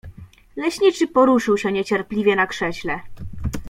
[0.55, 2.99] Leśniczy poruszył się niecierpliwie na krześle.